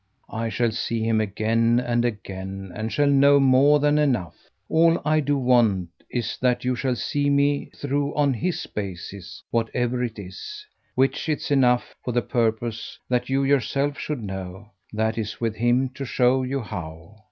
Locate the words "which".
10.95-11.29